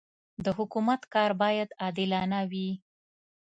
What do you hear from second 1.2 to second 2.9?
باید عادلانه وي.